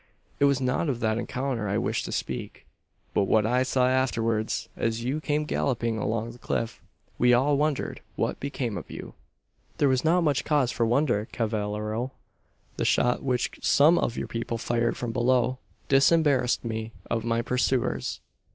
"It 0.39 0.45
was 0.45 0.59
not 0.59 0.89
of 0.89 0.99
that 1.01 1.19
encounter 1.19 1.69
I 1.69 1.77
wished 1.77 2.05
to 2.05 2.11
speak; 2.11 2.65
but 3.13 3.25
what 3.25 3.45
I 3.45 3.61
saw 3.61 3.87
afterwards, 3.87 4.67
as 4.75 5.03
you 5.03 5.21
came 5.21 5.45
galloping 5.45 5.99
along 5.99 6.31
the 6.31 6.39
cliff. 6.39 6.81
We 7.19 7.33
all 7.35 7.55
wondered 7.55 8.01
what 8.15 8.39
became 8.39 8.79
of 8.79 8.89
you." 8.89 9.13
"There 9.77 9.89
was 9.89 10.03
not 10.03 10.21
much 10.23 10.43
cause 10.43 10.71
for 10.71 10.87
wonder, 10.87 11.27
cavallero. 11.31 12.13
The 12.77 12.85
shot 12.85 13.21
which 13.21 13.51
some 13.61 13.99
of 13.99 14.17
your 14.17 14.27
people 14.27 14.57
fired 14.57 14.97
from 14.97 15.11
below, 15.11 15.59
disembarrassed 15.87 16.65
me 16.65 16.93
of 17.11 17.23
my 17.23 17.43
pursuers. 17.43 18.21